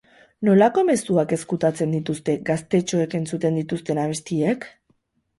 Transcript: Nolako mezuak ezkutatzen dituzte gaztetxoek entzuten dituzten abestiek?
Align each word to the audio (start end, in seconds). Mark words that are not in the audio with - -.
Nolako 0.47 0.83
mezuak 0.85 1.33
ezkutatzen 1.35 1.91
dituzte 1.95 2.35
gaztetxoek 2.47 3.13
entzuten 3.19 3.59
dituzten 3.61 4.01
abestiek? 4.05 4.67